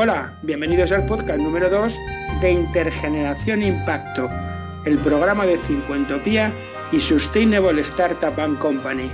[0.00, 1.92] Hola, bienvenidos al podcast número 2
[2.40, 4.28] de Intergeneración Impacto,
[4.84, 6.52] el programa de Cincuentopía
[6.92, 9.10] y Sustainable Startup and Company.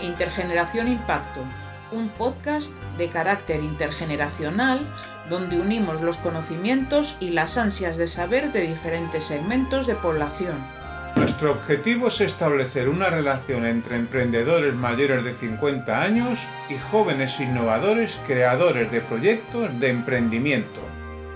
[0.00, 1.42] Intergeneración Impacto,
[1.92, 4.80] un podcast de carácter intergeneracional
[5.28, 10.64] donde unimos los conocimientos y las ansias de saber de diferentes segmentos de población.
[11.34, 16.38] Nuestro objetivo es establecer una relación entre emprendedores mayores de 50 años
[16.70, 20.80] y jóvenes innovadores creadores de proyectos de emprendimiento.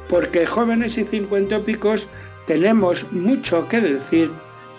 [0.08, 2.06] Porque jóvenes y cincuentópicos
[2.46, 4.30] tenemos mucho que decir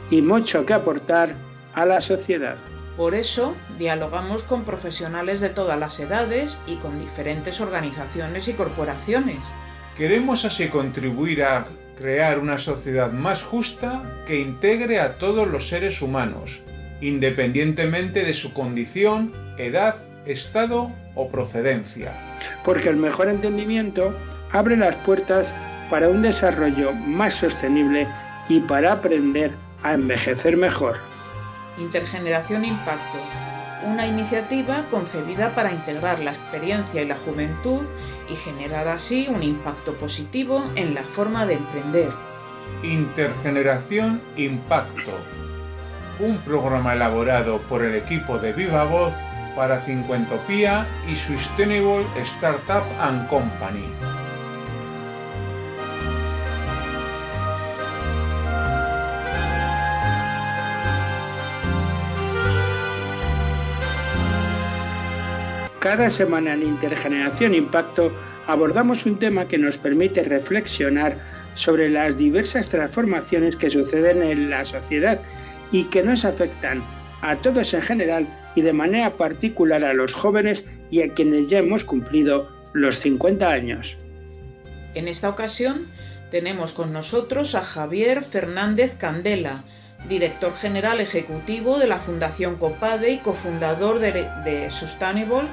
[0.10, 1.36] y mucho que aportar
[1.74, 2.56] a la sociedad.
[2.96, 9.40] Por eso, dialogamos con profesionales de todas las edades y con diferentes organizaciones y corporaciones.
[9.98, 11.66] Queremos así contribuir a
[12.00, 16.64] crear una sociedad más justa que integre a todos los seres humanos,
[17.02, 22.14] independientemente de su condición, edad, estado o procedencia.
[22.64, 24.16] Porque el mejor entendimiento
[24.52, 25.54] abre las puertas
[25.90, 28.08] para un desarrollo más sostenible
[28.48, 29.52] y para aprender
[29.84, 30.98] a envejecer mejor.
[31.78, 33.18] Intergeneración Impacto,
[33.86, 37.82] una iniciativa concebida para integrar la experiencia y la juventud
[38.30, 42.12] y generar así un impacto positivo en la forma de emprender.
[42.84, 45.18] Intergeneración Impacto,
[46.20, 49.14] un programa elaborado por el equipo de Viva Voz
[49.56, 54.09] para Cincuentopía y Sustainable Startup and Company.
[65.80, 68.12] Cada semana en Intergeneración Impacto
[68.48, 71.18] abordamos un tema que nos permite reflexionar
[71.56, 75.22] sobre las diversas transformaciones que suceden en la sociedad
[75.72, 76.84] y que nos afectan
[77.22, 81.60] a todos en general y de manera particular a los jóvenes y a quienes ya
[81.60, 83.98] hemos cumplido los 50 años.
[84.96, 85.88] En esta ocasión
[86.30, 89.64] tenemos con nosotros a Javier Fernández Candela,
[90.08, 95.48] director general ejecutivo de la Fundación Copade y cofundador de, Sustainable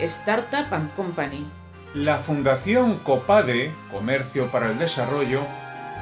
[0.00, 1.46] Startup and Company.
[1.94, 5.46] La Fundación Copade, Comercio para el Desarrollo,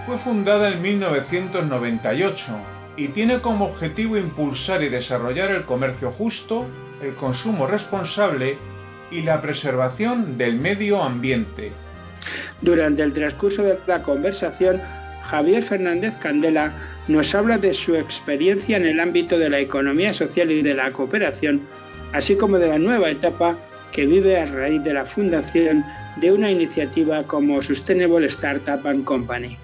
[0.06, 2.56] fue fundada en 1998
[2.97, 6.66] y tiene como objetivo impulsar y desarrollar el comercio justo,
[7.03, 8.59] el consumo responsable
[9.11, 11.72] y la preservación del medio ambiente.
[12.61, 14.81] Durante el transcurso de la conversación,
[15.25, 16.72] Javier Fernández Candela
[17.09, 20.92] nos habla de su experiencia en el ámbito de la economía social y de la
[20.92, 21.62] cooperación,
[22.12, 23.59] así como de la nueva etapa
[23.92, 25.84] que vive a raíz de la fundación
[26.16, 29.59] de una iniciativa como Sustainable Startup and Company.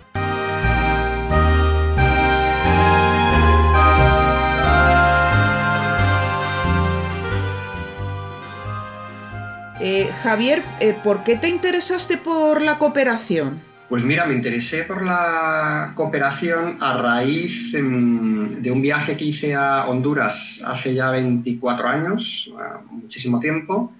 [9.82, 13.69] Eh, Javier, eh, ¿por qué te interesaste por la cooperación?
[13.90, 19.52] Pues mira, me interesé por la cooperación a raíz em, de un viaje que hice
[19.52, 22.54] a Honduras hace ya 24 años,
[22.88, 23.92] muchísimo tiempo,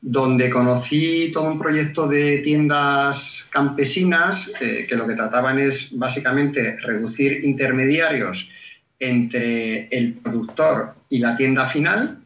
[0.00, 6.76] donde conocí todo un proyecto de tiendas campesinas eh, que lo que trataban es básicamente
[6.78, 8.50] reducir intermediarios
[8.98, 12.25] entre el productor y la tienda final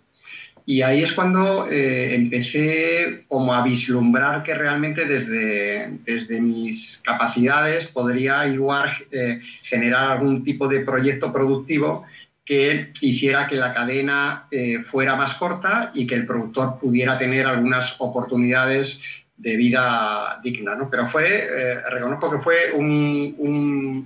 [0.71, 7.89] y ahí es cuando eh, empecé como a vislumbrar que realmente desde, desde mis capacidades
[7.89, 12.07] podría igual eh, generar algún tipo de proyecto productivo
[12.45, 17.47] que hiciera que la cadena eh, fuera más corta y que el productor pudiera tener
[17.47, 19.03] algunas oportunidades
[19.39, 20.77] de vida digna.
[20.77, 20.89] ¿no?
[20.89, 21.49] Pero fue,
[21.91, 23.35] reconozco que fue un,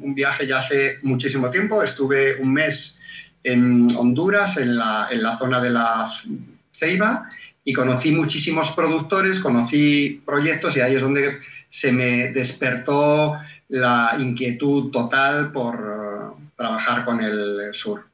[0.00, 1.82] un, viaje ya hace muchísimo tiempo.
[1.82, 2.98] Estuve un mes
[3.42, 6.26] en Honduras, en la, en la zona de las
[6.74, 7.28] Ceiba
[7.64, 14.90] y conocí muchísimos productores, conocí proyectos y ahí es donde se me despertó la inquietud
[14.90, 18.04] total por eh, trabajar con el sur.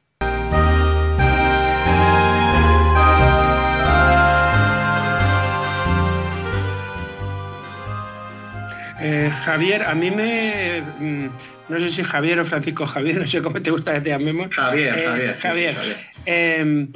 [9.03, 10.83] Eh, Javier, a mí me.
[10.99, 11.29] Mm,
[11.69, 14.53] no sé si Javier o Francisco Javier, no sé cómo te gusta que te llamemos.
[14.55, 15.37] Javier, Javier.
[15.39, 15.75] Javier.
[16.25, 16.91] Em,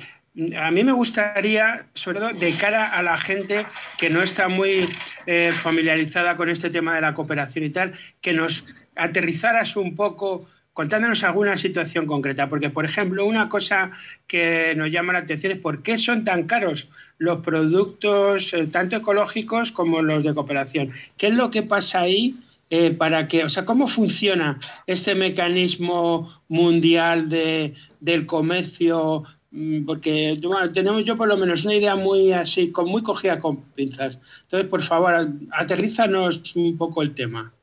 [0.57, 3.65] a mí me gustaría, sobre todo de cara a la gente
[3.97, 4.89] que no está muy
[5.25, 8.65] eh, familiarizada con este tema de la cooperación y tal, que nos
[8.95, 13.91] aterrizaras un poco contándonos alguna situación concreta, porque por ejemplo, una cosa
[14.27, 18.97] que nos llama la atención es por qué son tan caros los productos eh, tanto
[18.97, 20.89] ecológicos como los de cooperación.
[21.15, 22.35] ¿Qué es lo que pasa ahí
[22.69, 29.23] eh, para que, o sea, cómo funciona este mecanismo mundial de, del comercio
[29.55, 30.37] Mm, porque
[30.73, 34.17] tenemos yo por lo menos una idea muy así, con, muy cogida con pinzas.
[34.43, 35.13] Entonces, por favor,
[35.51, 37.53] aterrízanos un poco el tema.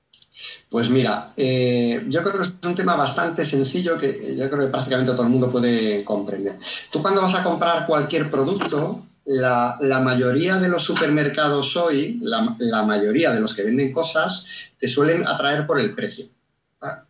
[0.70, 4.72] Pues mira, eh, yo creo que es un tema bastante sencillo que yo creo que
[4.72, 6.54] prácticamente todo el mundo puede comprender.
[6.90, 13.34] Tú cuando vas a comprar cualquier producto, la, mayoría de los supermercados hoy, la, mayoría
[13.34, 14.46] de los que venden cosas,
[14.80, 16.24] te suelen atraer por el precio.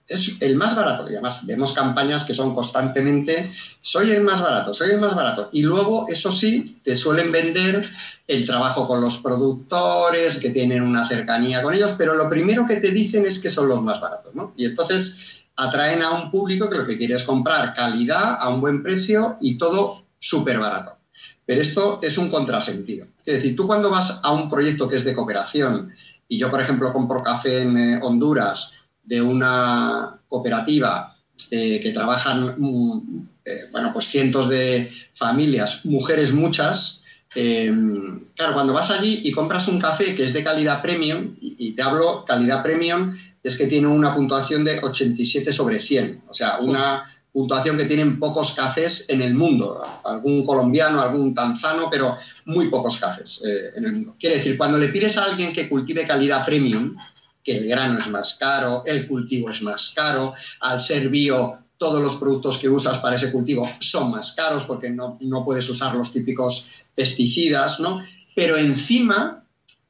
[0.06, 1.04] Es el más barato.
[1.08, 5.48] Y además vemos campañas que son constantemente, soy el más barato, soy el más barato.
[5.52, 7.90] Y luego, eso sí, te suelen vender
[8.26, 12.76] el trabajo con los productores, que tienen una cercanía con ellos, pero lo primero que
[12.76, 14.34] te dicen es que son los más baratos.
[14.34, 14.52] ¿no?
[14.56, 15.18] Y entonces
[15.56, 19.36] atraen a un público que lo que quiere es comprar calidad a un buen precio
[19.40, 20.98] y todo súper barato.
[21.44, 23.06] Pero esto es un contrasentido.
[23.24, 25.92] Es decir, tú cuando vas a un proyecto que es de cooperación,
[26.28, 28.72] y yo, por ejemplo, compro café en eh, Honduras
[29.04, 31.16] de una cooperativa
[31.50, 37.00] eh, que trabajan, mm, eh, bueno, pues cientos de familias, mujeres muchas,
[37.32, 41.72] claro, cuando vas allí y compras un café que es de calidad premium, y, y
[41.72, 46.58] te hablo calidad premium, es que tiene una puntuación de 87 sobre 100, o sea,
[46.60, 49.82] una puntuación que tienen pocos cafés en el mundo.
[50.04, 54.16] Algún colombiano, algún tanzano, pero muy pocos cafés eh, en el mundo.
[54.20, 56.94] Quiere decir, cuando le pides a alguien que cultive calidad premium,
[57.42, 62.00] que el grano es más caro, el cultivo es más caro, al ser bio todos
[62.00, 65.94] los productos que usas para ese cultivo son más caros porque no, no puedes usar
[65.96, 68.00] los típicos pesticidas, ¿no?
[68.36, 69.42] Pero encima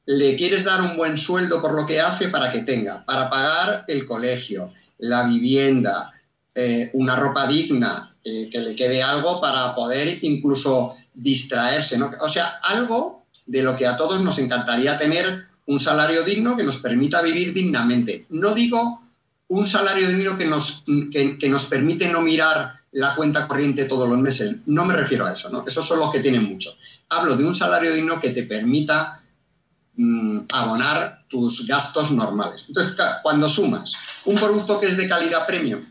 [0.07, 3.85] le quieres dar un buen sueldo por lo que hace para que tenga, para pagar
[3.89, 6.13] el colegio, la vivienda,
[6.55, 12.11] eh, una ropa digna, eh, que le quede algo para poder incluso distraerse, ¿no?
[12.21, 16.65] O sea, algo de lo que a todos nos encantaría tener un salario digno que
[16.65, 18.27] nos permita vivir dignamente.
[18.31, 19.01] No digo
[19.49, 24.19] un salario digno que nos, que, nos permite no mirar la cuenta corriente todos los
[24.19, 24.57] meses.
[24.67, 25.65] No me refiero a eso, ¿no?
[25.67, 26.75] Esos son los que tienen mucho.
[27.09, 29.21] Hablo de un salario digno que te permita
[29.97, 32.65] mm, abonar tus gastos normales.
[32.69, 33.95] Entonces, cuando sumas
[34.25, 35.85] un producto que es de calidad premium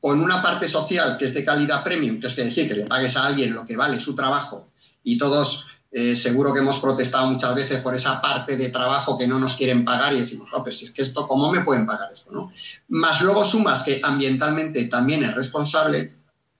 [0.00, 3.16] con una parte social que es de calidad premium, que es decir, que le pagues
[3.16, 4.70] a alguien lo que vale su trabajo
[5.04, 9.26] y todos eh, seguro que hemos protestado muchas veces por esa parte de trabajo que
[9.26, 11.84] no nos quieren pagar y decimos, oh, pues si es que esto, ¿cómo me pueden
[11.84, 12.30] pagar esto?
[12.32, 12.52] ¿no?
[12.88, 16.14] Más luego sumas que ambientalmente también es responsable,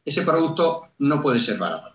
[0.04, 1.92] ese producto no puede ser barato,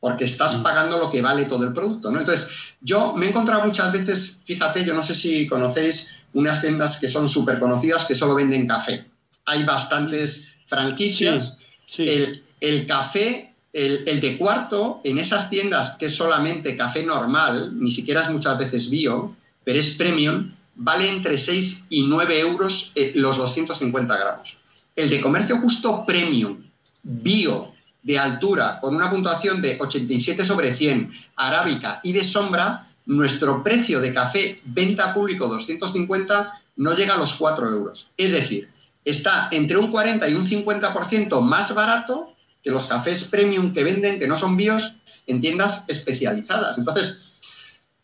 [0.00, 0.62] porque estás mm.
[0.62, 2.10] pagando lo que vale todo el producto.
[2.10, 2.20] ¿no?
[2.20, 2.48] Entonces,
[2.80, 7.08] yo me he encontrado muchas veces, fíjate, yo no sé si conocéis unas tiendas que
[7.08, 9.04] son súper conocidas que solo venden café.
[9.44, 11.58] Hay bastantes franquicias,
[11.98, 18.22] El, café, el, de cuarto, en esas tiendas que es solamente café normal, ni siquiera
[18.22, 23.36] es muchas veces bio, pero es premium, vale entre 6 y 9 euros eh, los
[23.36, 24.58] 250 gramos.
[24.96, 26.58] El de comercio justo premium,
[27.02, 27.72] bio,
[28.02, 34.00] de altura, con una puntuación de 87 sobre 100, arábica y de sombra, nuestro precio
[34.00, 38.10] de café venta público 250 no llega a los 4 euros.
[38.16, 38.68] Es decir,
[39.04, 44.18] está entre un 40 y un 50% más barato que los cafés premium que venden,
[44.18, 44.94] que no son bios,
[45.26, 46.78] en tiendas especializadas.
[46.78, 47.22] Entonces,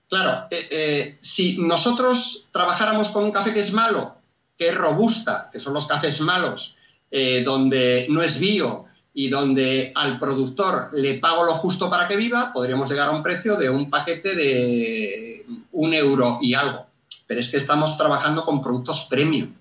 [0.08, 4.17] claro, eh, eh, si nosotros trabajáramos con un café que es malo,
[4.56, 6.76] que es robusta, que son los cafés malos,
[7.10, 12.17] eh, donde no es bio y donde al productor le pago lo justo para que
[12.17, 16.86] viva, podríamos llegar a un precio de un paquete de un euro y algo.
[17.27, 19.53] Pero es que estamos trabajando con productos premium.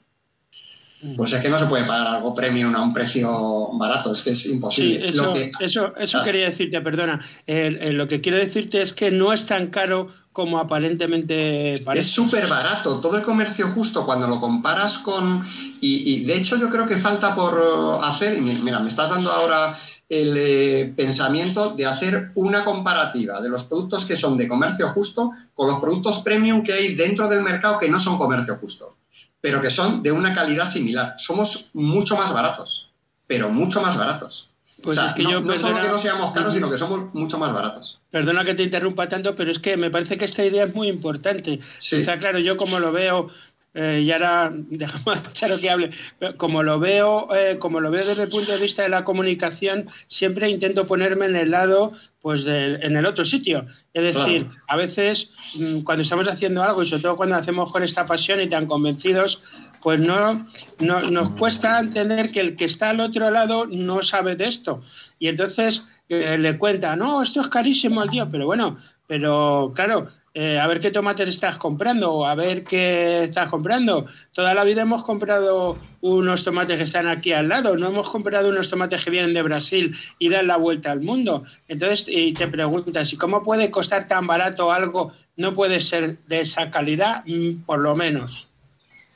[1.16, 4.32] Pues es que no se puede pagar algo premium a un precio barato, es que
[4.32, 5.08] es imposible.
[5.08, 6.24] eso, eso, eso ah.
[6.24, 7.20] quería decirte, perdona.
[7.48, 12.06] lo que quiero decirte es que no es tan caro como aparentemente parece.
[12.06, 13.00] Es súper barato.
[13.00, 15.48] Todo el comercio justo, cuando lo comparas con.
[15.80, 18.42] Y, de hecho, yo creo que falta por hacer.
[18.42, 24.04] Mira, me estás dando ahora el eh, pensamiento de hacer una comparativa de los productos
[24.04, 27.90] que son de comercio justo con los productos premium que hay dentro del mercado que
[27.90, 28.96] no son comercio justo
[29.42, 31.16] pero que son de una calidad similar.
[31.18, 32.92] Somos mucho más baratos,
[33.28, 34.50] pero mucho más baratos.
[34.82, 38.00] Pues no, solo que no seamos caros, sino que somos mucho más baratos.
[38.12, 40.90] Perdona que te interrumpa tanto, pero es que me parece que esta idea es muy
[40.90, 41.60] importante.
[41.80, 42.04] Sí.
[42.20, 43.30] claro, yo como lo veo,
[43.76, 45.92] eh, y ahora dejamos a que hable,
[46.38, 49.90] como lo veo, eh, como lo veo desde el punto de vista de la comunicación,
[50.08, 53.68] siempre intento ponerme en el lado pues en el otro sitio.
[53.94, 57.72] Es decir, a veces mm, cuando estamos haciendo algo y sobre todo cuando lo hacemos
[57.72, 59.44] con esta pasión y tan convencidos,
[59.84, 60.48] pues no,
[60.80, 64.82] no, nos cuesta entender que el que está al otro lado no sabe de esto.
[65.20, 70.10] Y entonces eh, le cuenta, no, esto es carísimo al tío, pero bueno, pero claro,
[70.38, 74.06] eh, a ver qué tomates estás comprando o a ver qué estás comprando.
[74.34, 78.50] Toda la vida hemos comprado unos tomates que están aquí al lado, no hemos comprado
[78.50, 81.46] unos tomates que vienen de Brasil y dan la vuelta al mundo.
[81.70, 85.14] Entonces, y te preguntas, ¿y cómo puede costar tan barato algo?
[85.38, 88.50] No puede ser de esa calidad, mm, por lo menos.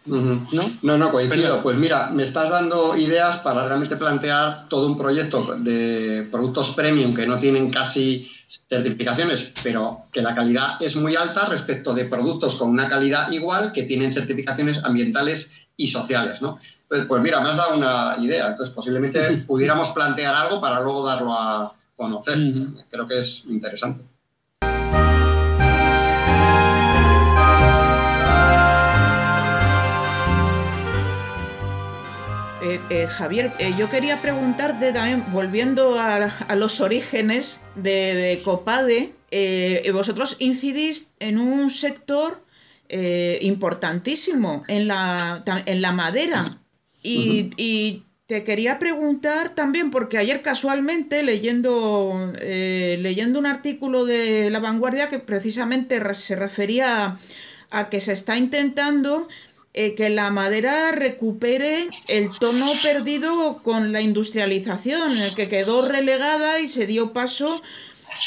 [0.05, 0.71] ¿No?
[0.81, 1.61] no, no, coincido.
[1.61, 7.13] Pues mira, me estás dando ideas para realmente plantear todo un proyecto de productos premium
[7.13, 8.31] que no tienen casi
[8.67, 13.71] certificaciones, pero que la calidad es muy alta respecto de productos con una calidad igual
[13.71, 16.59] que tienen certificaciones ambientales y sociales, ¿no?
[16.87, 18.47] Pues, pues mira, me has dado una idea.
[18.47, 22.37] Entonces, posiblemente pudiéramos plantear algo para luego darlo a conocer.
[22.89, 24.03] Creo que es interesante.
[32.69, 39.13] Eh, eh, Javier, eh, yo quería preguntarte también, volviendo a, los orígenes de, Copade,
[39.91, 42.43] vosotros incidís en un sector
[43.41, 46.45] importantísimo, en la, en la madera.
[47.01, 55.09] Y, te quería preguntar también, porque ayer casualmente leyendo, leyendo un artículo de La Vanguardia
[55.09, 57.17] que precisamente se refería
[57.71, 59.27] a que se está intentando
[59.73, 66.59] eh, que la madera recupere el tono perdido con la industrialización, el que quedó relegada
[66.59, 67.61] y se dio paso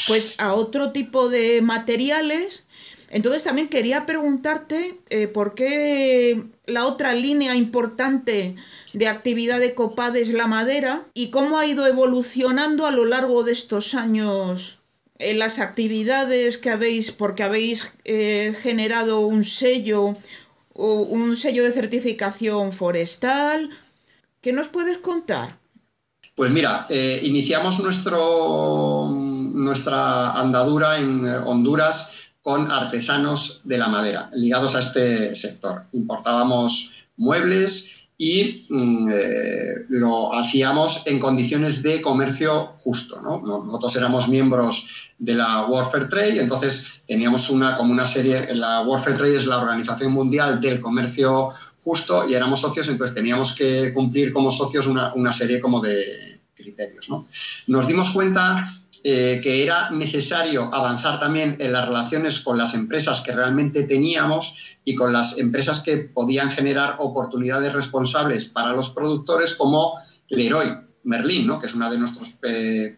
[0.07, 2.65] pues a otro tipo de materiales.
[3.09, 8.55] Entonces también quería preguntarte eh, por qué la otra línea importante
[8.93, 13.43] de actividad de COPAD es la madera y cómo ha ido evolucionando a lo largo
[13.43, 14.79] de estos años
[15.19, 20.15] en las actividades que habéis, porque habéis eh, generado un sello
[20.75, 23.69] un sello de certificación forestal.
[24.41, 25.57] ¿Qué nos puedes contar?
[26.35, 32.11] Pues mira, eh, iniciamos nuestro, nuestra andadura en Honduras
[32.41, 35.83] con artesanos de la madera, ligados a este sector.
[35.93, 43.21] Importábamos muebles y mm, eh, lo hacíamos en condiciones de comercio justo.
[43.21, 44.87] Nosotros éramos miembros
[45.23, 49.59] de la Warfare Trade, entonces teníamos una como una serie, la Warfare Trade es la
[49.59, 51.51] Organización Mundial del Comercio
[51.81, 57.07] Justo y éramos socios, entonces teníamos que cumplir como socios una, serie como de criterios.
[57.67, 63.21] Nos dimos cuenta eh, que era necesario avanzar también en las relaciones con las empresas
[63.21, 69.55] que realmente teníamos y con las empresas que podían generar oportunidades responsables para los productores
[69.55, 69.99] como
[70.29, 70.67] Leroy
[71.03, 71.59] Merlin, ¿no?
[71.59, 72.97] que es una de nuestros eh,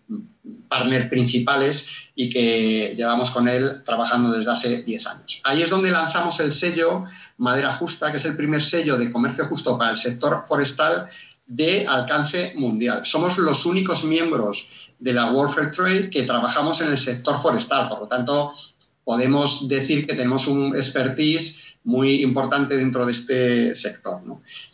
[0.68, 5.42] partners principales y que llevamos con él trabajando desde hace 10 años.
[5.44, 7.04] Ahí es donde lanzamos el sello
[7.38, 11.08] Madera Justa, que es el primer sello de comercio justo para el sector forestal
[11.46, 13.06] de alcance mundial.
[13.06, 17.90] Somos los únicos miembros de la World Fair Trade que trabajamos en el sector forestal,
[17.90, 18.54] por lo tanto,
[19.04, 24.22] podemos decir que tenemos un expertise muy importante dentro de este sector.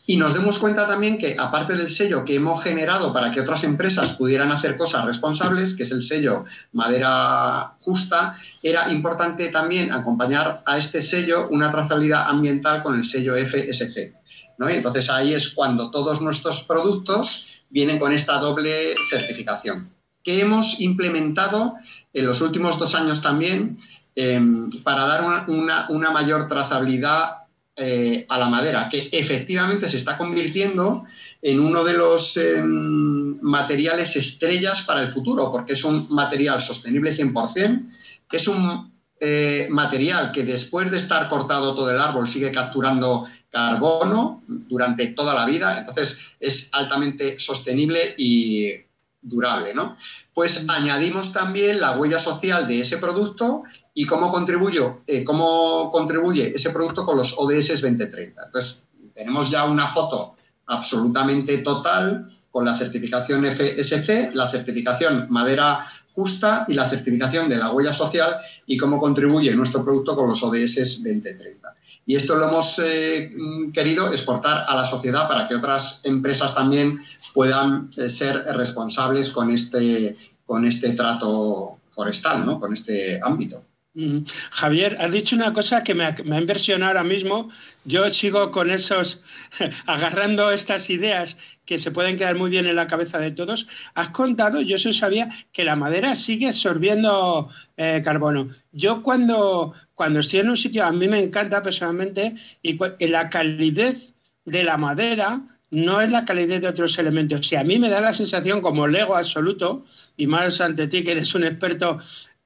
[0.08, 3.63] Y nos demos cuenta también que, aparte del sello que hemos generado para que otras
[3.63, 10.63] empresas pudieran hacer cosas responsables, que es el sello Madera Justa, era importante también acompañar
[10.65, 14.15] a este sello una trazabilidad ambiental con el sello FSC.
[14.70, 19.91] Y entonces ahí es cuando todos nuestros productos vienen con esta doble certificación,
[20.24, 21.75] que hemos implementado
[22.13, 23.80] en los últimos dos años también
[24.13, 27.38] Em, para dar una, mayor trazabilidad
[27.75, 31.03] eh, a la madera, que efectivamente se está convirtiendo
[31.41, 37.15] en uno de los em, materiales estrellas para el futuro, porque es un material sostenible
[37.15, 37.89] 100%,
[38.32, 44.44] es un eh, material que después de estar cortado todo el árbol sigue capturando carbono
[44.48, 48.74] durante toda la vida, entonces es altamente sostenible y
[49.22, 49.96] durable, ¿no?
[50.34, 53.63] Pues añadimos también la huella social de ese producto
[53.94, 58.46] y cómo, contribuyo, eh, cómo contribuye ese producto con los ODS 2030.
[58.46, 60.36] Entonces, tenemos ya una foto
[60.68, 67.72] absolutamente total con la certificación FSC, la certificación madera justa y la certificación de la
[67.72, 71.76] huella social y cómo contribuye nuestro producto con los ODS 2030.
[72.06, 73.32] Y esto lo hemos eh,
[73.74, 77.00] querido exportar a la sociedad para que otras empresas también
[77.34, 82.60] puedan eh, ser responsables con este, con este trato forestal, ¿no?
[82.60, 83.64] con este ámbito.
[84.52, 87.50] Javier, has dicho una cosa que me ha, me inversionado ahora mismo.
[87.84, 89.22] Yo sigo con esos,
[89.86, 93.68] agarrando estas ideas que se pueden quedar muy bien en la cabeza de todos.
[93.94, 98.50] Has contado, yo eso sabía, que la madera sigue absorbiendo eh, carbono.
[98.72, 104.14] Yo cuando, cuando estoy en un sitio, a mí me encanta personalmente, y la calidez
[104.46, 107.52] de la madera no es la calidez de otros elementos.
[107.52, 111.12] Y a mí me da la sensación, como lego absoluto, y más ante ti que
[111.12, 112.00] eres un experto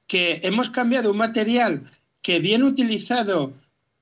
[0.06, 1.90] que hemos cambiado un material
[2.22, 3.52] que bien utilizado,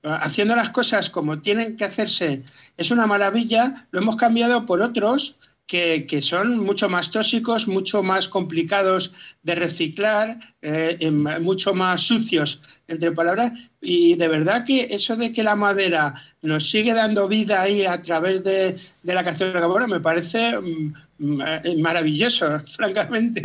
[0.02, 2.42] haciendo las cosas como tienen que hacerse,
[2.76, 8.28] es una maravilla, lo hemos cambiado por otros que, son mucho más tóxicos, mucho más
[8.28, 13.52] complicados de reciclar, eh, mucho más sucios, entre palabras.
[13.80, 18.02] Y de verdad que eso de que la madera nos sigue dando vida ahí a
[18.02, 23.42] través de, la canción de la me parece mm, mm, eh, maravilloso, francamente.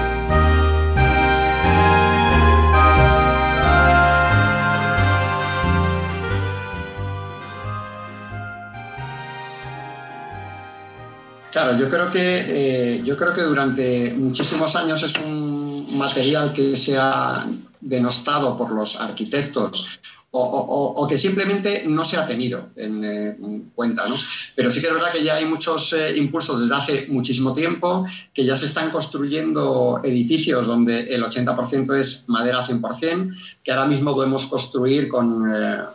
[11.62, 16.78] Claro, yo creo que eh, yo creo que durante muchísimos años es un material que
[16.78, 17.46] se ha
[17.82, 20.00] denostado por los arquitectos
[20.32, 23.36] o, que simplemente no se ha tenido en, eh,
[23.74, 24.08] cuenta.
[24.08, 24.16] ¿no?
[24.56, 28.06] Pero sí que es verdad que ya hay muchos eh, impulsos desde hace muchísimo tiempo,
[28.34, 34.14] que ya se están construyendo edificios donde el 80% es madera 100%, que ahora mismo
[34.14, 35.44] podemos construir con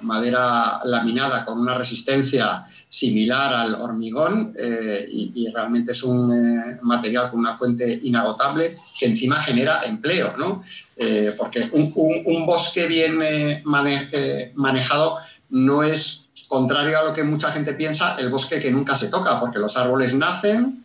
[0.02, 7.28] madera laminada, con una resistencia similar al hormigón eh, y, realmente es un eh, material
[7.28, 10.62] con una fuente inagotable que encima genera empleo, ¿no?
[10.96, 13.18] Eh, porque un, bosque bien
[13.64, 15.18] manejado
[15.50, 19.40] no es contrario a lo que mucha gente piensa, el bosque que nunca se toca,
[19.40, 20.84] porque los árboles nacen,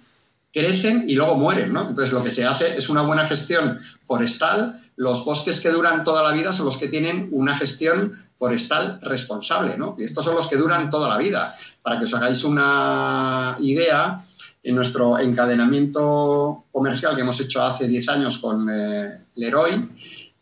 [0.51, 1.89] crecen y luego mueren, ¿no?
[1.89, 4.81] Entonces lo que se hace es una buena gestión forestal.
[4.99, 9.77] Los bosques que duran toda la vida son los que tienen una gestión forestal responsable,
[9.77, 9.95] ¿no?
[9.97, 11.55] Y estos son los que duran toda la vida.
[11.81, 14.25] Para que os hagáis una idea,
[14.61, 19.89] en nuestro encadenamiento comercial que hemos hecho hace 10 años con eh, Leroy,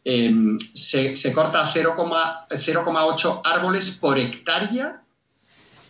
[0.04, 5.04] em, se, corta 0,8 árboles por hectárea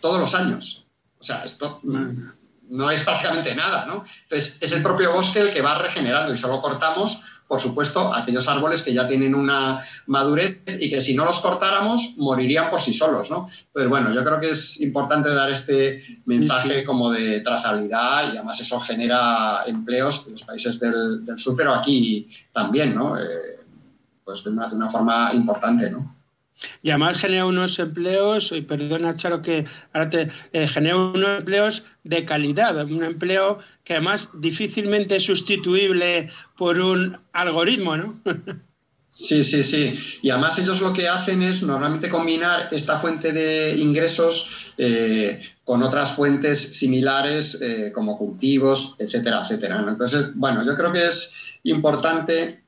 [0.02, 0.84] todos los años.
[1.18, 4.04] O sea, esto no es prácticamente nada, ¿no?
[4.24, 8.46] Entonces, es el propio bosque el que va regenerando y solo cortamos por supuesto, aquellos
[8.46, 12.92] árboles que ya tienen una madurez y que si no los cortáramos morirían por sí
[12.92, 13.48] solos, ¿no?
[13.72, 18.60] Pues bueno, yo creo que es importante dar este mensaje como de trazabilidad y además
[18.60, 23.18] eso genera empleos en los países del, sur, pero aquí también, ¿no?
[23.18, 23.64] Eh,
[24.22, 26.17] pues de una, de una forma importante, ¿no?
[26.82, 31.84] Y además genera unos empleos, y perdona Charo que ahora te eh, genera unos empleos
[32.04, 38.20] de calidad, un empleo que además difícilmente es sustituible por un algoritmo, ¿no?
[39.10, 39.98] Sí, sí, sí.
[40.22, 45.82] Y además ellos lo que hacen es normalmente combinar esta fuente de ingresos eh, con
[45.82, 49.84] otras fuentes similares eh, como cultivos, etcétera, etcétera.
[49.88, 51.32] Entonces, bueno, yo creo que es
[51.64, 52.62] importante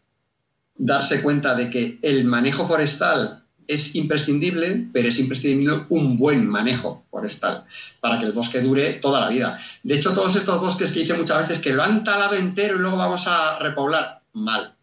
[0.76, 3.39] darse cuenta de que el manejo forestal
[3.70, 7.64] es imprescindible, pero es imprescindible un buen manejo forestal
[8.00, 9.60] para que el bosque dure toda la vida.
[9.84, 12.78] De hecho, todos estos bosques que dice muchas veces que lo han talado entero y
[12.80, 14.74] luego vamos a repoblar, mal.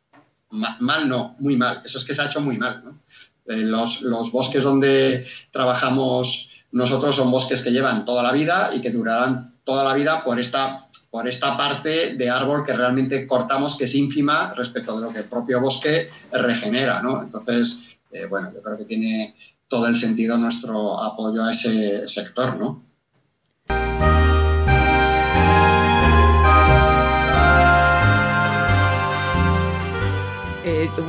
[0.50, 1.82] mal no, muy mal.
[1.84, 2.82] Eso es que se ha hecho muy mal.
[3.46, 8.92] Eh, los, bosques donde trabajamos nosotros son bosques que llevan toda la vida y que
[8.92, 13.86] durarán toda la vida por esta por esta parte de árbol que realmente cortamos que
[13.86, 17.22] es ínfima respecto de lo que el propio bosque regenera, ¿no?
[17.24, 17.88] Entonces,
[18.26, 19.36] bueno, yo creo que tiene
[19.68, 22.87] todo el sentido nuestro apoyo a ese sector, ¿no?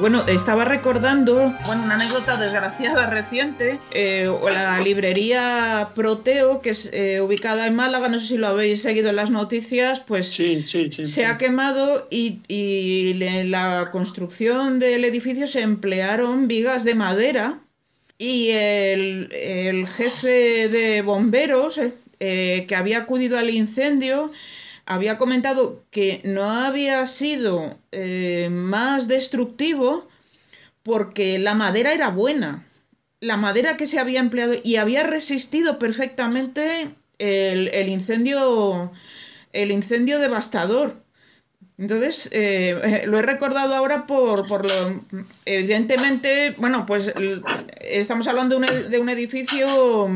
[0.00, 3.78] Bueno, estaba recordando bueno, una anécdota desgraciada reciente.
[3.90, 6.90] Eh, la librería Proteo, que es
[7.22, 11.38] ubicada en Málaga, no sé si lo habéis seguido en las noticias, pues se ha
[11.38, 17.58] quemado y, en la construcción del edificio se emplearon vigas de madera
[18.18, 21.80] y el, jefe de bomberos
[22.18, 24.30] que había acudido al incendio
[24.88, 30.08] había comentado que no había sido eh, más destructivo
[30.82, 32.64] porque la madera era buena.
[33.20, 38.90] La madera que se había empleado y había resistido perfectamente el, incendio
[39.52, 41.04] el incendio devastador.
[41.76, 45.02] Entonces, eh, lo he recordado ahora por, por lo...
[45.44, 47.12] Evidentemente, bueno, pues
[47.82, 50.08] estamos hablando de un edificio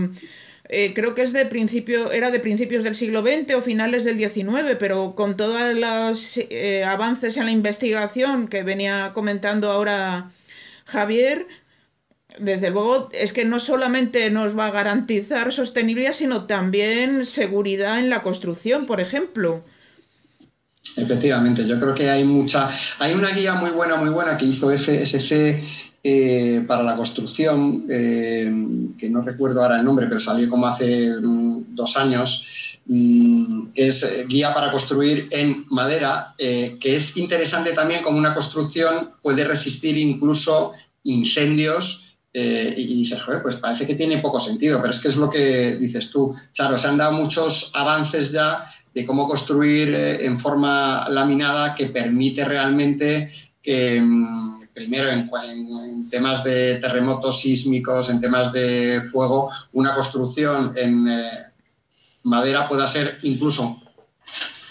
[0.75, 4.17] eh, creo que es de principio, era de principios del siglo XX o finales del
[4.17, 10.31] XIX, pero con todos los eh, avances en la investigación que venía comentando ahora
[10.87, 11.47] Javier,
[12.39, 18.09] desde luego es que no solamente nos va a garantizar sostenibilidad, sino también seguridad en
[18.09, 19.63] la construcción, por ejemplo.
[20.97, 24.71] Efectivamente, yo creo que hay mucha, hay una guía muy buena, muy buena que hizo
[24.71, 28.53] FSC eh, para la construcción, eh,
[28.99, 32.45] que no recuerdo ahora el nombre, pero salió como hace mm, dos años,
[32.87, 39.13] mm, es guía para construir en madera, eh, que es interesante también como una construcción
[39.23, 40.73] puede resistir incluso
[41.05, 45.29] incendios y dices, joder, pues parece que tiene poco sentido, pero es que es lo
[45.29, 46.35] que dices tú.
[46.55, 52.43] Claro, se han dado muchos avances ya de cómo construir en forma laminada que permite
[52.47, 53.31] realmente
[53.63, 61.09] que, mm, primero en, temas de terremotos sísmicos, en temas de fuego, una construcción en
[61.09, 61.31] eh,
[62.25, 63.81] madera pueda ser incluso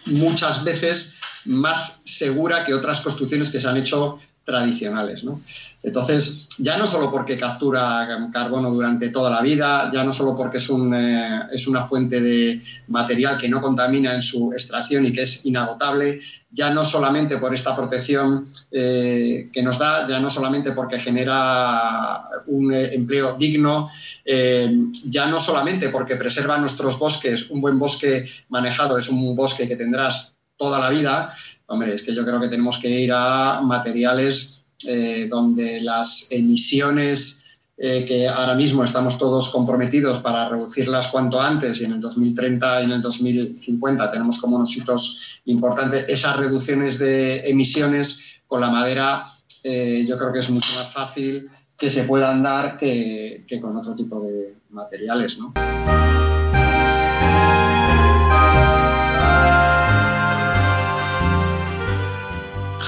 [0.06, 1.14] muchas veces
[1.46, 5.24] más segura que otras construcciones que se han hecho tradicionales.
[5.24, 5.42] ¿no?
[5.84, 10.60] Entonces, ya no solo porque captura carbono durante toda la vida, ya no solo porque
[10.60, 15.14] es, un, eh, es una fuente de material que no contamina en su extracción y
[15.14, 20.30] que es inagotable, ya no solamente por esta protección eh, que nos da, ya no
[20.30, 23.90] solamente porque genera un eh, empleo digno,
[24.24, 29.76] ya no solamente porque preserva nuestros bosques, un buen bosque manejado es un bosque que
[29.76, 31.34] tendrás toda la vida,
[31.66, 37.44] hombre, es que yo creo que tenemos que ir a materiales eh, donde las emisiones
[37.78, 42.82] eh, que ahora mismo estamos todos comprometidos para reducirlas cuanto antes y en el 2030
[42.82, 48.70] y en el 2050 tenemos como unos hitos importantes, esas reducciones de emisiones con la
[48.70, 49.32] madera
[49.64, 53.76] eh, yo creo que es mucho más fácil que se puedan dar que, que con
[53.76, 55.52] otro tipo de materiales, ¿no?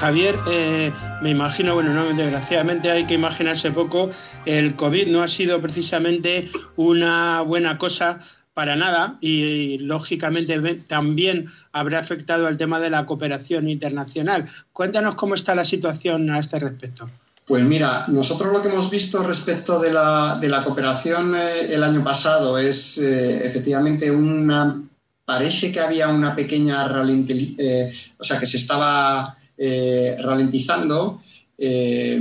[0.04, 4.10] Javier, eh, me imagino, bueno, no, desgraciadamente hay que imaginarse poco,
[4.44, 8.18] el COVID no ha sido precisamente una buena cosa
[8.52, 14.46] para nada y, lógicamente también habrá afectado al tema de la cooperación internacional.
[14.74, 17.08] Cuéntanos cómo está la situación a este respecto.
[17.46, 21.82] Pues mira, nosotros lo que hemos visto respecto de la, de la cooperación eh, el
[21.82, 24.82] año pasado es eh, efectivamente una...
[25.24, 26.84] Parece que había una pequeña...
[26.92, 31.22] o sea, que se estaba eh, ralentizando,
[31.56, 32.20] eh,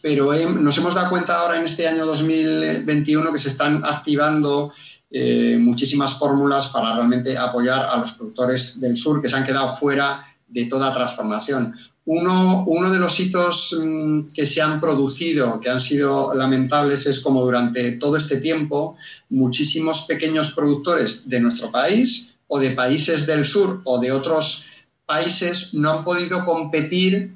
[0.00, 4.72] pero nos hemos dado cuenta ahora en este año 2021 que se están activando
[5.10, 9.76] eh, muchísimas fórmulas para realmente apoyar a los productores del sur que se han quedado
[9.76, 11.74] fuera de toda transformación.
[12.04, 17.20] Uno, uno, de los hitos mm, que se han producido, que han sido lamentables, es
[17.20, 18.96] como durante todo este tiempo
[19.30, 24.66] muchísimos pequeños productores de nuestro país o de países del sur o de otros
[25.06, 27.32] países no han podido competir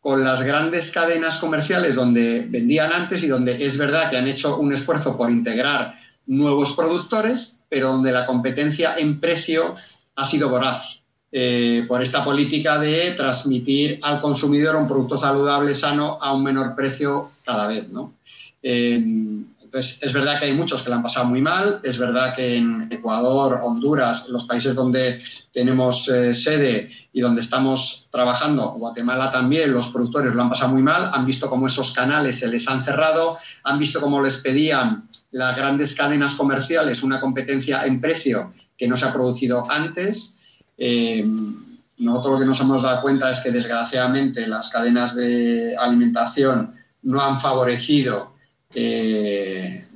[0.00, 4.58] con las grandes cadenas comerciales donde vendían antes y donde es verdad que han hecho
[4.58, 9.74] un esfuerzo por integrar nuevos productores, pero donde la competencia en precio
[10.16, 10.98] ha sido voraz.
[11.30, 16.74] Eh, por esta política de transmitir al consumidor un producto saludable, sano, a un menor
[16.74, 17.90] precio cada vez.
[17.90, 18.14] ¿no?
[18.62, 19.04] Eh,
[19.68, 22.56] entonces, es verdad que hay muchos que lo han pasado muy mal, es verdad que
[22.56, 25.20] en Ecuador, Honduras, los países donde
[25.52, 30.82] tenemos eh, sede y donde estamos trabajando, Guatemala también, los productores lo han pasado muy
[30.82, 35.06] mal, han visto cómo esos canales se les han cerrado, han visto cómo les pedían
[35.32, 40.32] las grandes cadenas comerciales una competencia en precio que no se ha producido antes.
[40.78, 41.28] Eh,
[41.98, 47.20] nosotros lo que nos hemos dado cuenta es que desgraciadamente las cadenas de alimentación no
[47.20, 48.37] han favorecido
[48.74, 49.86] eh,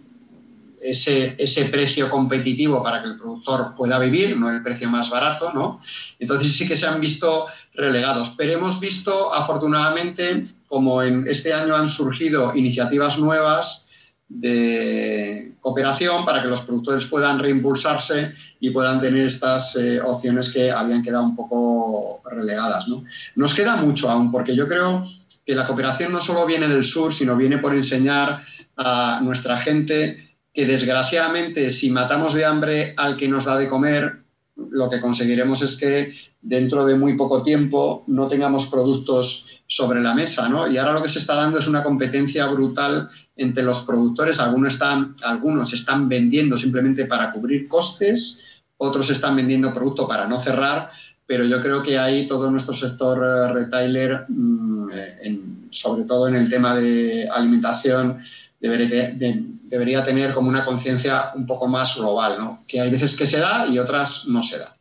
[0.80, 5.52] ese, ese, precio competitivo para que el productor pueda vivir, no el precio más barato,
[5.52, 5.80] ¿no?
[6.18, 8.34] Entonces sí que se han visto relegados.
[8.36, 13.86] Pero hemos visto, afortunadamente, como en este año han surgido iniciativas nuevas
[14.28, 20.70] de cooperación para que los productores puedan reimpulsarse y puedan tener estas eh, opciones que
[20.70, 22.88] habían quedado un poco relegadas.
[22.88, 23.04] ¿no?
[23.36, 25.06] Nos queda mucho aún, porque yo creo
[25.44, 28.42] que la cooperación no solo viene del sur, sino viene por enseñar
[28.76, 34.22] a nuestra gente que desgraciadamente si matamos de hambre al que nos da de comer,
[34.56, 40.14] lo que conseguiremos es que dentro de muy poco tiempo no tengamos productos sobre la
[40.14, 40.68] mesa, ¿no?
[40.68, 44.38] Y ahora lo que se está dando es una competencia brutal entre los productores.
[44.38, 50.40] Algunos están, algunos están vendiendo simplemente para cubrir costes, otros están vendiendo producto para no
[50.40, 50.90] cerrar,
[51.26, 56.34] pero yo creo que ahí todo nuestro sector eh, retailer, mm, eh, sobre todo en
[56.34, 58.18] el tema de alimentación,
[58.62, 62.60] debería, tener como una conciencia un poco más global, ¿no?
[62.66, 64.76] que hay veces que se da y otras no se da.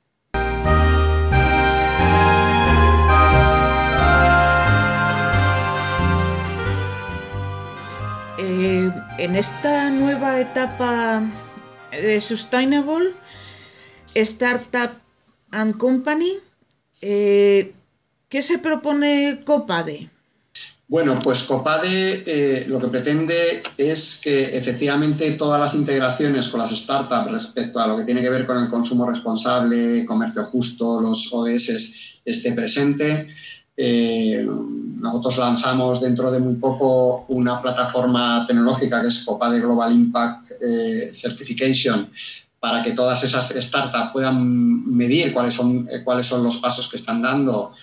[8.37, 11.21] Eh, en esta nueva etapa
[11.91, 13.13] de Sustainable,
[14.13, 14.91] Startup
[15.51, 16.33] and Company,
[17.01, 17.73] eh,
[18.29, 20.09] ¿qué se propone Copade?
[20.91, 26.71] Bueno, pues Copade eh, lo que pretende es que efectivamente todas las integraciones con las
[26.71, 31.31] startups respecto a lo que tiene que ver con el consumo responsable, comercio justo, los
[31.31, 33.33] ODS esté presente.
[33.77, 39.93] Eh, nosotros lanzamos dentro de muy poco una plataforma tecnológica que es Copa de Global
[39.93, 42.11] Impact eh, Certification
[42.59, 47.21] para que todas esas startups puedan medir cuáles son, cuáles son los pasos que están
[47.21, 47.73] dando,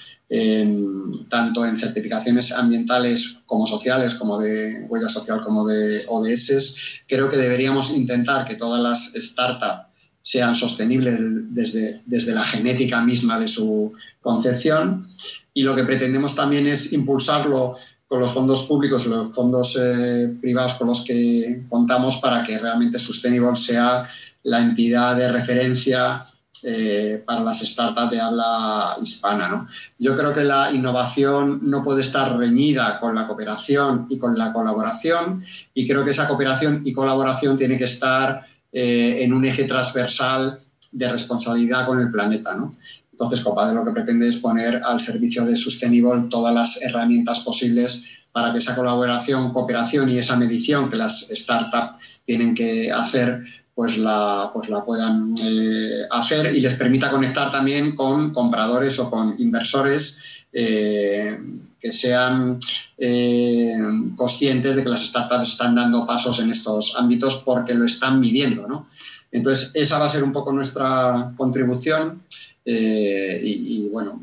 [1.31, 6.77] tanto en certificaciones ambientales como sociales, como de huella social, como de ODS.
[7.07, 9.88] Creo que deberíamos intentar que todas las startups
[10.21, 11.19] sean sostenibles
[11.55, 15.09] desde, desde la genética misma de su concepción
[15.55, 20.75] y lo que pretendemos también es impulsarlo con los fondos públicos los fondos eh, privados
[20.75, 24.03] con los que contamos para que realmente Sustainable sea
[24.43, 26.27] la entidad de referencia
[26.62, 29.68] eh, para las startups de habla hispana.
[29.99, 34.53] Yo creo que la innovación no puede estar reñida con la cooperación y con la
[34.53, 35.44] colaboración
[35.75, 40.61] y creo que esa cooperación y colaboración tiene que estar eh, en un eje transversal
[40.92, 42.55] de responsabilidad con el planeta.
[42.55, 42.75] ¿no?
[43.12, 48.05] Entonces, COPADE lo que pretende es poner al servicio de Sustainable todas las herramientas posibles
[48.33, 51.94] para que esa colaboración, cooperación y esa medición que las startups
[52.25, 53.42] tienen que hacer,
[53.79, 59.09] pues la, pues la puedan eh, hacer y les permita conectar también con compradores o
[59.09, 60.19] con inversores
[60.53, 61.38] eh,
[61.79, 62.59] que sean
[62.99, 63.79] eh,
[64.17, 68.67] conscientes de que las startups están dando pasos en estos ámbitos porque lo están midiendo.
[68.67, 68.88] ¿no?
[69.31, 72.25] Entonces, esa va a ser un poco nuestra contribución.
[72.64, 74.21] Y, bueno,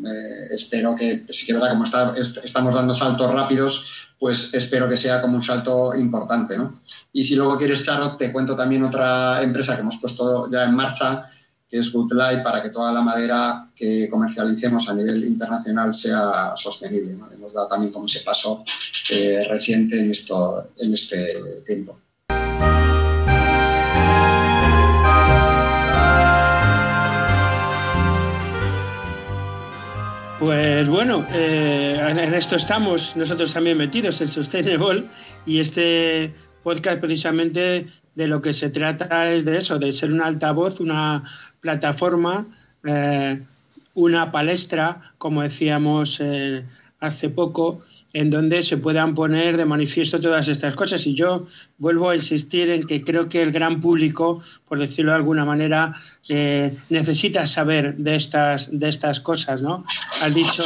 [0.51, 1.85] espero que, sí que verdad, como
[2.43, 6.81] estamos dando saltos rápidos, pues espero que sea como un salto importante, ¿no?
[7.13, 10.75] Y si luego quieres, Charo, te cuento también otra empresa que hemos puesto ya en
[10.75, 11.29] marcha,
[11.69, 17.13] que es Goodlight, para que toda la madera que comercialicemos a nivel internacional sea sostenible.
[17.13, 17.29] ¿no?
[17.31, 18.63] Hemos dado también como ese paso
[19.09, 21.99] eh, reciente en, esto, en este tiempo.
[30.45, 35.05] Pues bueno, eh, en esto estamos nosotros también metidos en Sustainable
[35.47, 40.21] y este podcast precisamente de lo que se trata es de eso, de ser un
[40.21, 41.23] altavoz, una
[41.61, 42.45] plataforma,
[42.83, 43.41] eh,
[43.95, 46.63] una palestra, como decíamos eh,
[46.99, 47.81] hace poco,
[48.15, 51.05] en donde se puedan poner de manifiesto todas estas cosas.
[51.05, 51.47] Y yo
[51.77, 55.93] vuelvo a insistir en que creo que el gran público, por decirlo de alguna manera,
[56.29, 59.61] eh, necesita saber de estas, de estas cosas.
[59.61, 59.83] ¿no?
[60.21, 60.63] Has dicho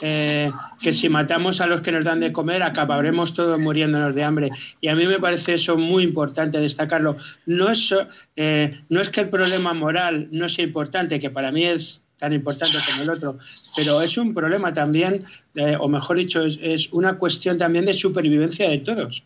[0.00, 4.24] eh, que si matamos a los que nos dan de comer, acabaremos todos muriéndonos de
[4.24, 4.50] hambre.
[4.80, 7.18] Y a mí me parece eso muy importante destacarlo.
[7.44, 7.94] No es,
[8.36, 12.34] eh, no es que el problema moral no sea importante, que para mí es tan
[12.34, 13.38] importante como el otro,
[13.74, 18.68] pero es un problema también, eh, o mejor dicho, es, una cuestión también de supervivencia
[18.68, 19.24] de todos.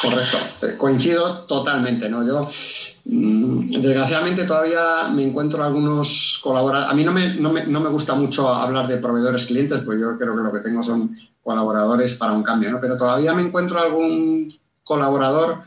[0.00, 2.24] Correcto, eh, coincido totalmente, ¿no?
[2.24, 2.48] Yo,
[3.06, 6.92] mm, desgraciadamente, todavía me encuentro algunos colaboradores.
[6.92, 9.98] A mí no me, no me, no me gusta mucho hablar de proveedores clientes, pues
[9.98, 12.80] yo creo que lo que tengo son colaboradores para un cambio, ¿no?
[12.80, 15.62] Pero todavía me encuentro algún colaborador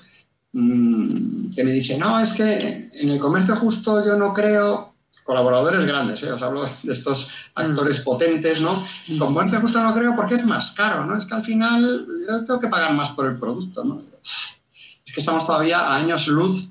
[0.54, 4.91] mm, que me dice, no, es que en el comercio justo yo no creo
[5.32, 6.32] colaboradores grandes, ¿eh?
[6.34, 8.04] os hablo de estos actores mm.
[8.04, 8.86] potentes, ¿no?
[9.08, 9.18] Mm.
[9.18, 11.18] Con buen justo no creo porque es más caro, ¿no?
[11.18, 14.02] Es que al final yo tengo que pagar más por el producto, ¿no?
[15.06, 16.68] Es que estamos todavía a años luz.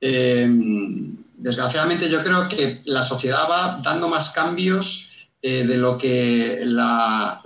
[0.00, 6.62] Em, desgraciadamente yo creo que la sociedad va dando más cambios eh, de lo que
[6.64, 7.42] la,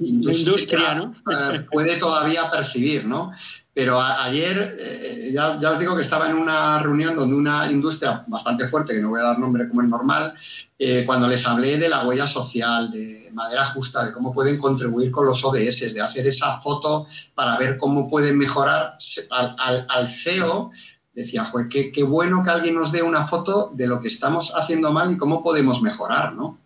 [0.00, 1.14] industria, ¿no?
[1.30, 3.30] Eh, puede todavía percibir, ¿no?
[3.74, 8.68] Pero ayer eh, ya, os digo que estaba en una reunión donde una industria bastante
[8.68, 10.34] fuerte, que no voy a dar nombre como es normal,
[10.78, 15.10] eh, cuando les hablé de la huella social, de madera justa, de cómo pueden contribuir
[15.10, 18.98] con los ODS, de hacer esa foto para ver cómo pueden mejorar,
[19.30, 20.70] al, CEO
[21.14, 24.52] decía, Joder, qué, qué, bueno que alguien nos dé una foto de lo que estamos
[24.54, 26.58] haciendo mal y cómo podemos mejorar, ¿no?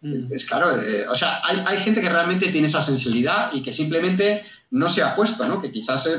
[0.00, 0.32] Mm.
[0.32, 3.72] Es claro, eh, o sea, hay, hay gente que realmente tiene esa sensibilidad y que
[3.72, 5.60] simplemente no se ha puesto, ¿no?
[5.60, 6.18] Que quizás, eh,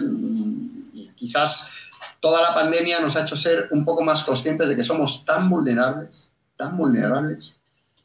[1.16, 1.70] quizás
[2.20, 5.50] toda la pandemia nos ha hecho ser un poco más conscientes de que somos tan
[5.50, 7.58] vulnerables, tan vulnerables,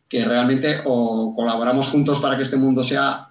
[0.08, 3.30] que realmente o colaboramos juntos para que este mundo sea,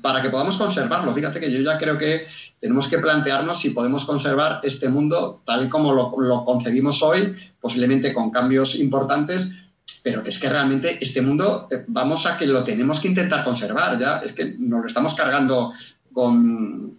[0.00, 1.12] para que podamos conservarlo.
[1.12, 2.26] Fíjate que yo ya creo que
[2.60, 7.36] tenemos que plantearnos si podemos conservar este mundo tal y como lo, lo concebimos hoy,
[7.60, 9.50] posiblemente con cambios importantes,
[10.02, 13.98] pero es que realmente este mundo eh, vamos a que lo tenemos que intentar conservar,
[13.98, 15.72] ya es que nos lo estamos cargando
[16.14, 16.98] con,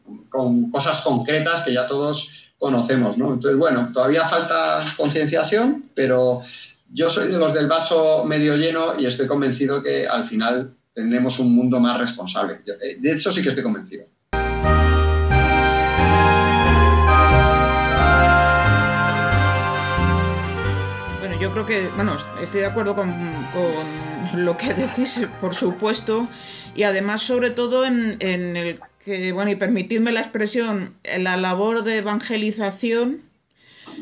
[0.71, 3.33] cosas concretas que ya todos conocemos, ¿no?
[3.33, 6.41] Entonces, bueno, todavía falta concienciación, pero
[6.91, 11.39] yo soy de los del vaso medio lleno y estoy convencido que al final tendremos
[11.39, 12.61] un mundo más responsable.
[12.65, 14.05] Eh, de hecho, sí que estoy convencido.
[21.45, 23.13] yo creo que, bueno, estoy de acuerdo con,
[24.35, 26.27] lo que decís, por supuesto,
[26.75, 31.99] y además sobre todo en, el que, bueno, y permitidme la expresión, la labor de
[31.99, 33.21] evangelización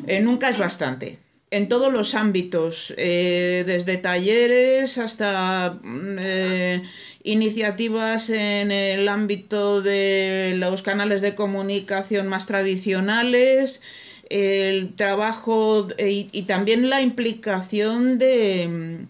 [0.08, 1.20] eh, nunca es bastante
[1.54, 6.84] en todos los ámbitos, eh, desde talleres hasta mm, eh,
[7.22, 13.84] iniciativas en el ámbito de los canales de comunicación más tradicionales,
[14.32, 19.06] el trabajo y, también la implicación de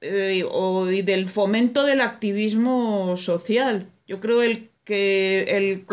[0.00, 3.88] y del fomento del activismo social.
[4.06, 5.84] Yo creo el que el,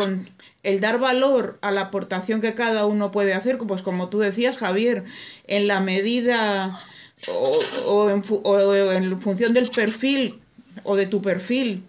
[0.62, 4.56] el dar valor a la aportación que cada uno puede hacer, pues como tú decías,
[4.56, 5.04] Javier,
[5.46, 6.78] en la medida
[7.26, 8.22] o, en,
[9.18, 10.40] función del perfil
[10.84, 11.84] o de tu perfil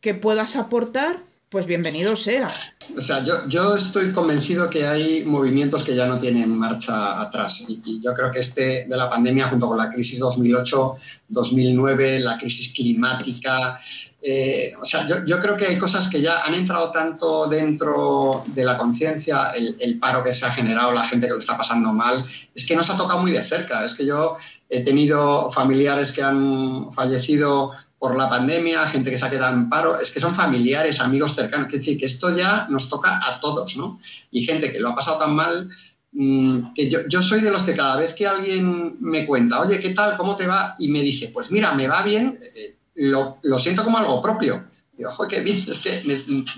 [0.00, 1.16] que puedas aportar,
[1.48, 2.52] pues bienvenido sea.
[2.96, 7.64] O sea, yo, yo, estoy convencido que hay movimientos que ya no tienen marcha atrás.
[7.68, 10.96] Y, y, yo creo que este de la pandemia, junto con la crisis 2008,
[11.28, 13.80] 2009, la crisis climática,
[14.22, 18.64] eh, o sea, yo, creo que hay cosas que ya han entrado tanto dentro de
[18.64, 22.26] la conciencia, el, paro que se ha generado, la gente que lo está pasando mal,
[22.54, 23.84] es que nos ha tocado muy de cerca.
[23.84, 24.36] Es que yo
[24.68, 29.68] he tenido familiares que han fallecido por la pandemia, gente que se ha quedado en
[29.68, 31.68] paro, es que son familiares, amigos cercanos.
[31.68, 34.00] Es decir, que esto ya nos toca a todos, ¿no?
[34.30, 35.68] Y gente que lo ha pasado tan mal
[36.12, 39.90] mm, que yo, soy de los que cada vez que alguien me cuenta, oye, ¿qué
[39.90, 40.16] tal?
[40.16, 40.74] ¿Cómo te va?
[40.78, 44.64] Y me dice, pues mira, me va bien, eh, lo, siento como algo propio.
[45.06, 46.02] Ojo, qué bien, es que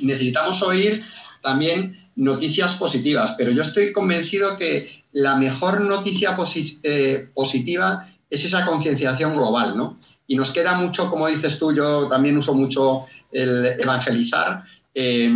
[0.01, 1.05] necesitamos oír
[1.43, 6.37] también noticias positivas, pero yo estoy convencido que la mejor noticia
[6.83, 9.99] eh, positiva es esa concienciación global, ¿no?
[10.27, 15.31] Y nos queda mucho, como dices tú, yo también uso mucho el evangelizar, eh,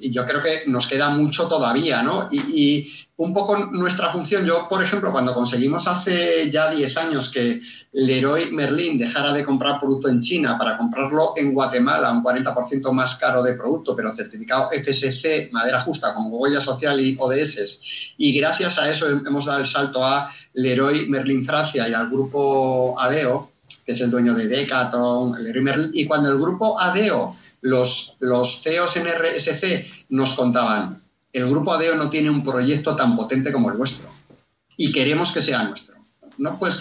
[0.00, 2.28] y yo creo que nos queda mucho todavía, ¿no?
[2.30, 2.88] y,
[3.20, 4.46] un poco nuestra función.
[4.46, 7.60] Yo, por ejemplo, cuando conseguimos hace ya 10 años que
[7.92, 13.16] Leroy Merlin dejara de comprar producto en China para comprarlo en Guatemala, un 40% más
[13.16, 18.78] caro de producto, pero certificado FSC, madera justa, con huella social y ODS, y gracias
[18.78, 23.50] a eso hemos dado el salto a Leroy Merlin Francia y al grupo ADEO,
[23.84, 28.62] que es el dueño de Decathlon, Leroy Merlin, y cuando el grupo ADEO, los, los
[28.62, 33.70] CEOs en RSC nos contaban, el grupo ADEO no tiene un proyecto tan potente como
[33.70, 34.08] el vuestro
[34.76, 35.96] y queremos que sea nuestro.
[36.38, 36.58] ¿no?
[36.58, 36.80] Pues,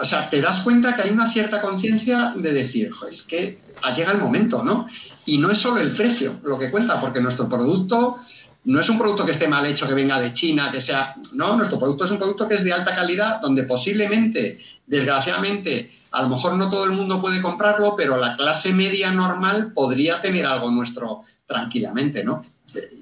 [0.00, 3.58] o sea, te das cuenta que hay una cierta conciencia de decir, es que
[3.96, 4.86] llega el momento, ¿no?
[5.24, 8.18] Y no es solo el precio lo que cuenta, porque nuestro producto
[8.64, 11.14] no es un producto que esté mal hecho, que venga de China, que sea.
[11.32, 16.22] No, nuestro producto es un producto que es de alta calidad, donde posiblemente, desgraciadamente, a
[16.22, 20.46] lo mejor no todo el mundo puede comprarlo, pero la clase media normal podría tener
[20.46, 22.42] algo nuestro tranquilamente, ¿no?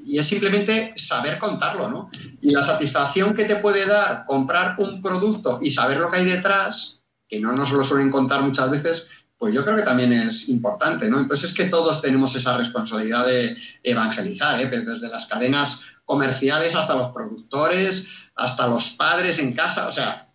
[0.07, 2.11] y es simplemente saber contarlo, ¿no?
[2.41, 6.25] Y la satisfacción que te puede dar comprar un producto y saber lo que hay
[6.25, 9.07] detrás, que no nos lo suelen contar muchas veces,
[9.39, 11.19] pues yo creo que también es importante, ¿no?
[11.21, 14.67] Entonces es que todos tenemos esa responsabilidad de evangelizar, ¿eh?
[14.67, 20.29] desde las cadenas comerciales hasta los productores, hasta los padres en casa, o sea,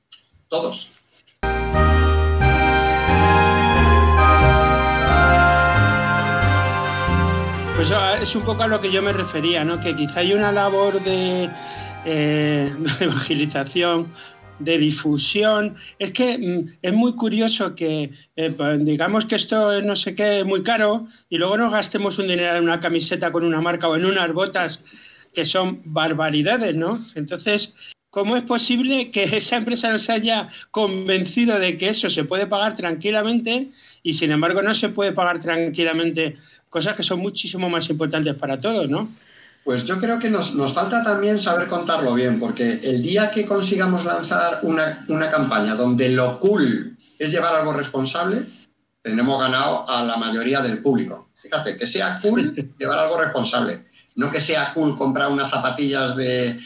[0.47, 0.94] todos.
[8.25, 9.79] Es un poco a lo que yo me refería, ¿no?
[9.79, 11.47] Que quizá hay una labor de,
[12.05, 14.11] eh, evangelización,
[14.57, 15.75] de difusión.
[15.99, 20.15] Es que mm, es muy curioso que eh, pues, digamos que esto es no sé
[20.15, 23.87] qué muy caro y luego nos gastemos un dinero en una camiseta con una marca
[23.87, 24.81] o en unas botas
[25.35, 26.97] que son barbaridades, ¿no?
[27.13, 27.75] Entonces,
[28.09, 32.47] ¿cómo es posible que esa empresa no se haya convencido de que eso se puede
[32.47, 33.69] pagar tranquilamente
[34.01, 36.37] y sin embargo no se puede pagar tranquilamente
[36.75, 39.07] cosas que son muchísimo más importantes para todos, ¿no?
[39.63, 44.03] Pues yo creo que nos, falta también saber contarlo bien, porque el día que consigamos
[44.03, 48.43] lanzar una, campaña donde lo cool es llevar algo responsable,
[49.01, 51.29] tendremos ganado a la mayoría del público.
[51.41, 53.85] Fíjate, que sea cool llevar algo responsable,
[54.15, 56.59] no que sea cool comprar unas zapatillas de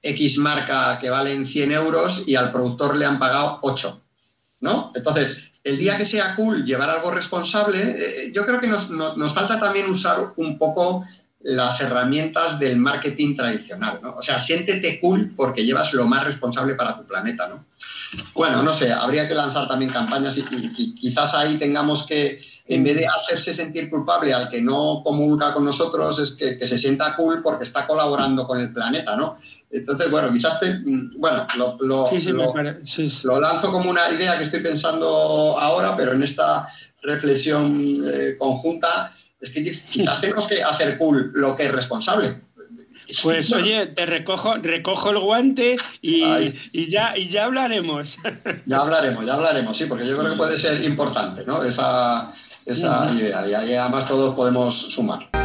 [0.00, 4.02] X marca que valen 100 euros y al productor le han pagado 8.
[4.60, 4.90] ¿No?
[4.94, 8.88] Entonces, el día que sea cool llevar algo responsable, eh, yo creo que nos,
[9.34, 11.04] falta también usar un poco
[11.42, 14.14] las herramientas del marketing tradicional, ¿no?
[14.16, 17.64] O sea, siéntete cool porque llevas lo más responsable para tu planeta, ¿no?
[18.34, 22.96] Bueno, no sé, habría que lanzar también campañas y, quizás ahí tengamos que, en vez
[22.96, 27.16] de hacerse sentir culpable al que no comulga con nosotros, es que, que se sienta
[27.16, 29.38] cool porque está colaborando con el planeta, ¿no?
[29.70, 30.80] Entonces, bueno, quizás te,
[31.16, 35.06] bueno, lo, lo, lanzo como una idea que estoy pensando
[35.58, 36.68] ahora, pero en esta
[37.02, 42.40] reflexión eh, conjunta es que quizás tenemos que hacer cool lo que es responsable.
[43.22, 48.18] Pues oye, te recojo, recojo el guante y, ya, y ya hablaremos.
[48.66, 51.64] Ya hablaremos, ya hablaremos, sí, porque yo creo que puede ser importante, ¿no?
[51.64, 52.32] Esa,
[52.64, 53.46] esa idea.
[53.46, 55.39] Y además todos podemos sumar.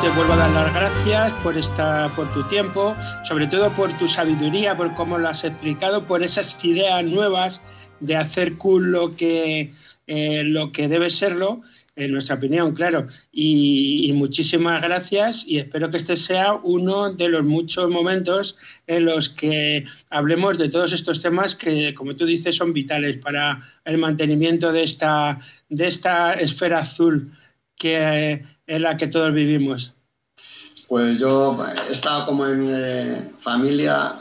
[0.00, 4.08] Te vuelvo a dar las gracias por esta, por tu tiempo, sobre todo por tu
[4.08, 7.60] sabiduría, por cómo lo has explicado, por esas ideas nuevas
[8.00, 9.72] de hacer cool lo que,
[10.06, 11.60] eh, lo que debe serlo
[11.96, 13.08] en nuestra opinión, claro.
[13.30, 19.28] Y, muchísimas gracias y espero que este sea uno de los muchos momentos en los
[19.28, 24.72] que hablemos de todos estos temas que, como tú dices, son vitales para el mantenimiento
[24.72, 25.38] de esta,
[25.68, 27.32] de esta esfera azul
[27.80, 29.94] que, en la que todos vivimos.
[30.86, 31.56] Pues yo
[31.88, 34.16] he estado como en eh, familia,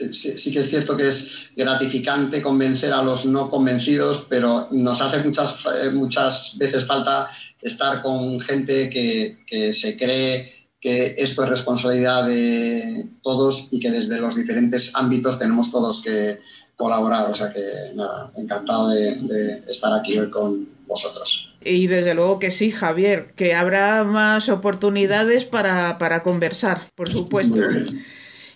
[0.00, 5.22] sí, que es cierto que es gratificante convencer a los no convencidos, pero nos hace
[5.22, 7.30] muchas, eh, muchas veces falta
[7.60, 14.18] estar con gente que, se cree que esto es responsabilidad de todos y que desde
[14.18, 16.40] los diferentes ámbitos tenemos todos que
[16.74, 17.30] colaborar.
[17.30, 21.54] O sea que nada, encantado de estar aquí hoy con vosotros.
[21.64, 27.60] Y desde luego que sí, Javier, que habrá más oportunidades para, conversar, por supuesto.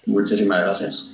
[0.05, 1.11] Muchísimas gracias.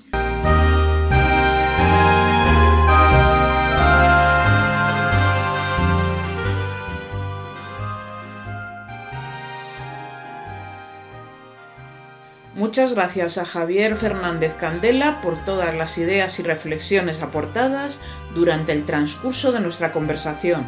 [12.54, 17.98] Muchas gracias a Javier Fernández Candela por todas las ideas y reflexiones aportadas
[18.34, 20.66] durante el transcurso de nuestra conversación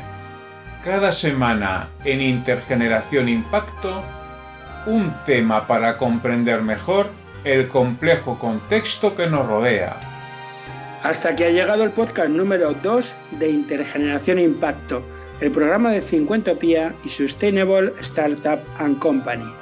[0.85, 4.03] cada semana en Intergeneración Impacto
[4.87, 7.11] un tema para comprender mejor
[7.45, 9.97] el complejo contexto que nos rodea.
[11.05, 15.05] Hasta que ha llegado el podcast número 2 de Intergeneración Impacto,
[15.41, 19.53] el programa de 50 Pia y Sustainable Startup and Company.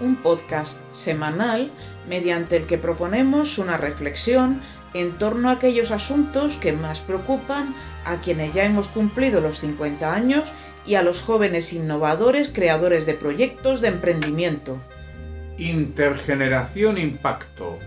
[0.00, 1.70] Un podcast semanal
[2.08, 4.60] mediante el que proponemos una reflexión
[4.94, 7.74] en torno a aquellos asuntos que más preocupan
[8.04, 10.52] a quienes ya hemos cumplido los 50 años
[10.84, 14.80] y a los jóvenes innovadores creadores de proyectos de emprendimiento.
[15.58, 17.78] Intergeneración Impacto,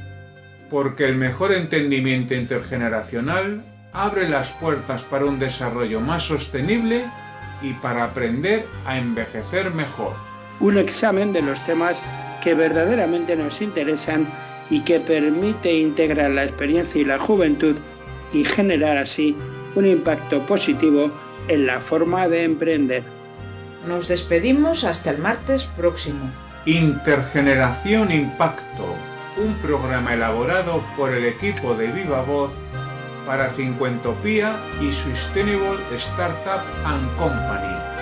[0.69, 7.05] porque el mejor entendimiento intergeneracional abre las puertas para un desarrollo más sostenible
[7.61, 10.15] y para aprender a envejecer mejor.
[10.59, 12.01] Un examen de los temas
[12.41, 14.27] que verdaderamente nos interesan
[14.69, 17.77] y que permite integrar la experiencia y la juventud
[18.33, 19.35] y generar así
[19.75, 21.11] un impacto positivo
[21.47, 23.03] en la forma de emprender.
[23.87, 26.31] Nos despedimos hasta el martes próximo.
[26.65, 28.95] Intergeneración Impacto,
[29.37, 32.51] un programa elaborado por el equipo de Viva Voz
[33.27, 37.94] para Cincuentopía y Sustainable Startup and Company.